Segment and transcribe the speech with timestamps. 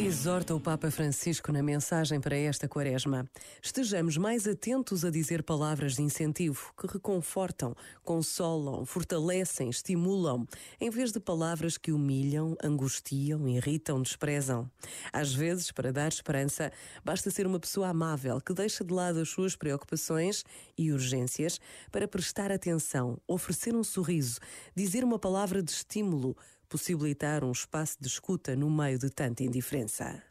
[0.00, 3.28] Exorta o Papa Francisco na mensagem para esta quaresma.
[3.60, 7.74] Estejamos mais atentos a dizer palavras de incentivo que reconfortam,
[8.04, 10.46] consolam, fortalecem, estimulam,
[10.80, 14.70] em vez de palavras que humilham, angustiam, irritam, desprezam.
[15.12, 16.70] Às vezes, para dar esperança,
[17.04, 20.44] basta ser uma pessoa amável que deixa de lado as suas preocupações
[20.78, 24.38] e urgências para prestar atenção, oferecer um sorriso,
[24.76, 26.36] dizer uma palavra de estímulo
[26.68, 30.22] possibilitar um espaço de escuta no meio de tanta indiferença.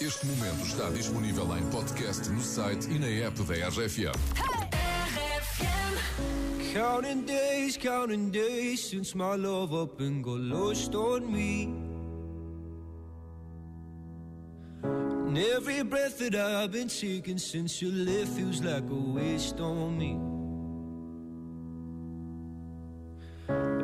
[0.00, 4.12] Este momento está disponível em podcast no site e na app da RFM.
[6.72, 11.68] Counting days, counting days since my love up and got lost on me.
[14.82, 19.98] And every breath that I've been taking since you left feels like a waste on
[19.98, 20.41] me.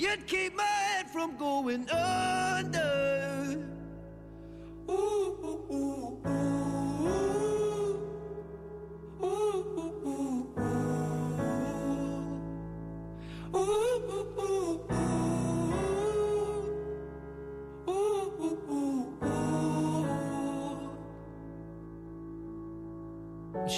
[0.00, 3.58] you'd keep my head from going under.
[4.88, 6.50] Ooh, ooh, ooh, ooh.
[9.22, 9.28] Ooh,
[9.78, 10.46] ooh, ooh.
[13.54, 14.80] Ooh, ooh, ooh.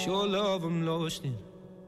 [0.05, 1.52] Your love I'm lost in.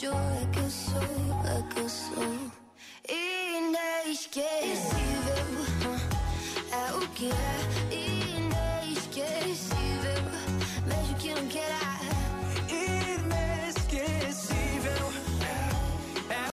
[0.00, 1.02] joy é que eu sou,
[1.44, 2.52] é que eu sou
[4.06, 4.44] inesquecível.
[6.70, 7.77] É o que é.